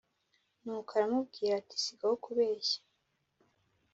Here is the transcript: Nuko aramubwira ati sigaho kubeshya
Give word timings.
Nuko 0.63 0.91
aramubwira 0.93 1.53
ati 1.61 1.75
sigaho 1.85 2.15
kubeshya 2.25 2.79